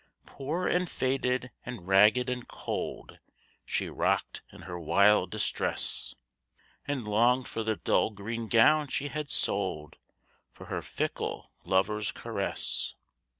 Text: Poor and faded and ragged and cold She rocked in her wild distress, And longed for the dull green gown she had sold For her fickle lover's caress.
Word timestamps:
Poor 0.25 0.65
and 0.65 0.89
faded 0.89 1.51
and 1.63 1.87
ragged 1.87 2.27
and 2.27 2.47
cold 2.47 3.19
She 3.67 3.87
rocked 3.87 4.41
in 4.51 4.63
her 4.63 4.79
wild 4.79 5.29
distress, 5.29 6.15
And 6.87 7.07
longed 7.07 7.47
for 7.47 7.61
the 7.63 7.75
dull 7.75 8.09
green 8.09 8.47
gown 8.47 8.87
she 8.87 9.09
had 9.09 9.29
sold 9.29 9.97
For 10.53 10.65
her 10.65 10.81
fickle 10.81 11.51
lover's 11.65 12.11
caress. 12.11 12.95